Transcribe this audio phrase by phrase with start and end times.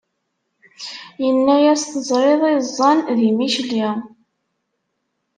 [1.23, 3.85] Yenna-yas teẓriḍ iẓẓan di Micli!